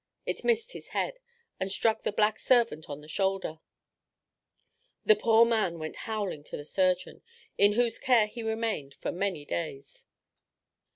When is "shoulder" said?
3.07-3.59